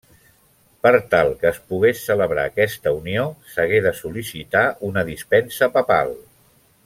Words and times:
Per 0.85 0.91
tal 1.11 1.29
que 1.43 1.49
es 1.49 1.59
pogués 1.73 1.99
celebrar 2.07 2.45
aquesta 2.51 2.95
unió 3.01 3.27
s'hagué 3.53 3.83
de 3.89 3.93
sol·licitar 4.01 4.65
una 4.89 5.05
dispensa 5.11 5.73
papal. 5.79 6.13